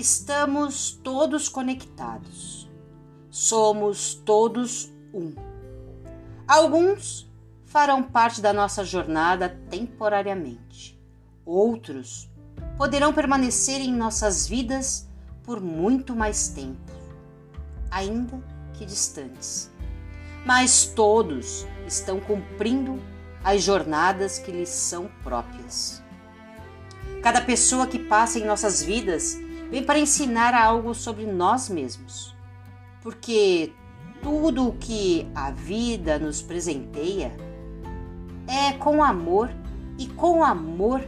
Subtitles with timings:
[0.00, 2.70] estamos todos conectados.
[3.28, 5.34] Somos todos um.
[6.46, 7.28] Alguns
[7.64, 10.98] farão parte da nossa jornada temporariamente.
[11.44, 12.30] Outros
[12.76, 15.08] poderão permanecer em nossas vidas
[15.42, 16.92] por muito mais tempo,
[17.90, 18.40] ainda
[18.74, 19.68] que distantes.
[20.46, 23.02] Mas todos estão cumprindo
[23.42, 26.00] as jornadas que lhes são próprias.
[27.20, 29.36] Cada pessoa que passa em nossas vidas
[29.70, 32.34] vem para ensinar algo sobre nós mesmos,
[33.02, 33.72] porque
[34.22, 37.32] tudo o que a vida nos presenteia
[38.46, 39.50] é com amor
[39.98, 41.02] e com amor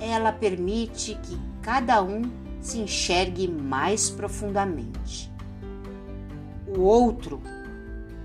[0.00, 2.22] ela permite que cada um
[2.60, 5.32] se enxergue mais profundamente.
[6.66, 7.40] O outro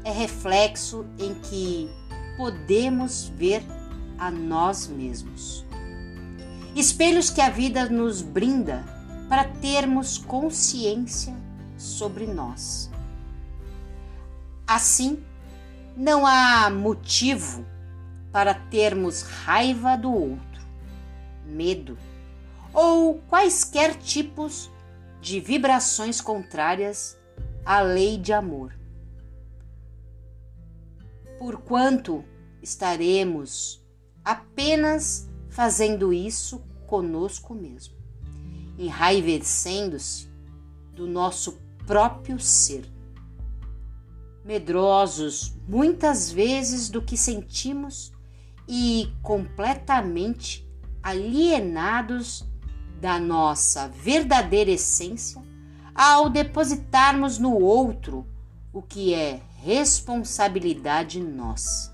[0.04, 1.90] é reflexo em que
[2.38, 3.64] podemos ver
[4.18, 5.66] a nós mesmos.
[6.76, 9.01] Espelhos que a vida nos brinda
[9.32, 11.34] para termos consciência
[11.78, 12.92] sobre nós.
[14.68, 15.24] Assim,
[15.96, 17.66] não há motivo
[18.30, 20.62] para termos raiva do outro,
[21.46, 21.98] medo
[22.74, 24.70] ou quaisquer tipos
[25.22, 27.18] de vibrações contrárias
[27.66, 28.78] à lei de amor.
[31.40, 32.26] Porquanto
[32.62, 33.82] estaremos
[34.26, 38.01] apenas fazendo isso conosco mesmo,
[38.86, 40.30] enraivecendo-se
[40.94, 42.86] do nosso próprio ser
[44.44, 48.12] medrosos muitas vezes do que sentimos
[48.68, 50.68] e completamente
[51.04, 52.44] alienados
[53.00, 55.42] da nossa verdadeira essência
[55.94, 58.26] ao depositarmos no outro
[58.74, 61.92] o que é responsabilidade nossa.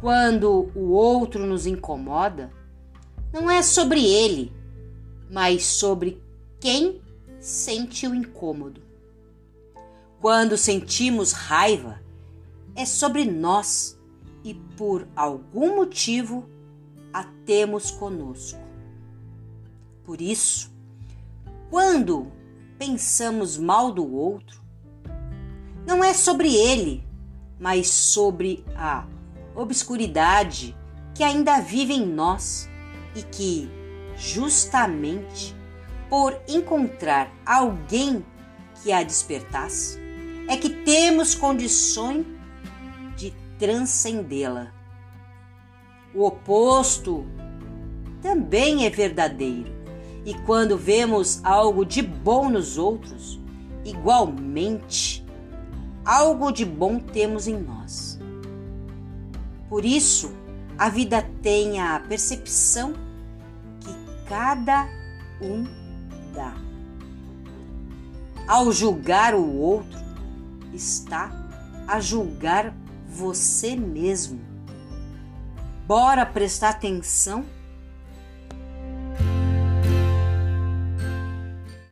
[0.00, 2.50] Quando o outro nos incomoda,
[3.32, 4.52] não é sobre ele,
[5.30, 6.22] mas sobre
[6.60, 7.00] quem
[7.40, 8.82] sente o incômodo.
[10.20, 12.00] Quando sentimos raiva,
[12.74, 13.98] é sobre nós
[14.42, 16.48] e por algum motivo
[17.12, 18.58] a temos conosco.
[20.04, 20.72] Por isso,
[21.70, 22.30] quando
[22.78, 24.60] pensamos mal do outro,
[25.86, 27.04] não é sobre ele,
[27.58, 29.06] mas sobre a
[29.54, 30.76] obscuridade
[31.14, 32.68] que ainda vive em nós
[33.14, 33.70] e que,
[34.16, 35.54] justamente
[36.08, 38.24] por encontrar alguém
[38.82, 39.98] que a despertasse,
[40.48, 42.26] é que temos condições
[43.16, 44.72] de transcendê-la.
[46.14, 47.26] O oposto
[48.20, 49.72] também é verdadeiro,
[50.24, 53.40] e quando vemos algo de bom nos outros,
[53.84, 55.24] igualmente
[56.04, 58.18] algo de bom temos em nós.
[59.68, 60.32] Por isso,
[60.78, 62.94] a vida tem a percepção
[64.34, 64.88] cada
[65.40, 65.62] um
[66.34, 66.56] dá.
[68.48, 69.96] Ao julgar o outro,
[70.72, 71.30] está
[71.86, 72.74] a julgar
[73.08, 74.40] você mesmo.
[75.86, 77.44] Bora prestar atenção